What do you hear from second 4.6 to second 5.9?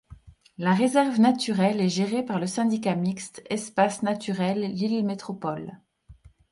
Lille Métropole.